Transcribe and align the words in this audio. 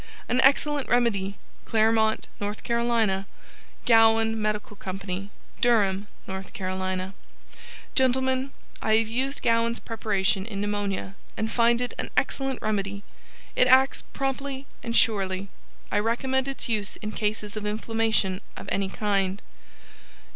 An 0.27 0.41
Excellent 0.41 0.89
Remedy 0.89 1.37
Claremont, 1.65 2.27
N. 2.41 2.55
C. 2.55 3.25
GOWAN 3.85 4.41
MEDICAL 4.41 4.77
COMPANY, 4.77 5.29
Durham. 5.61 6.07
N. 6.27 6.43
C. 6.43 7.07
Gentlemen: 7.93 8.51
l 8.81 8.97
have 8.97 9.07
used 9.07 9.43
Gowans 9.43 9.77
Preparation 9.77 10.47
in 10.47 10.59
pneumonia 10.59 11.13
and 11.37 11.51
find 11.51 11.81
it 11.81 11.93
an 11.99 12.09
excellent 12.17 12.59
remedy 12.63 13.03
it 13.55 13.67
acts 13.67 14.01
promptly 14.11 14.65
and 14.81 14.95
surely. 14.97 15.49
I 15.91 15.99
recommend 15.99 16.47
its 16.47 16.67
use 16.67 16.95
in 16.95 17.11
cases 17.11 17.55
of 17.55 17.67
inflammation 17.67 18.41
of 18.57 18.67
any 18.71 18.89
kind. 18.89 19.39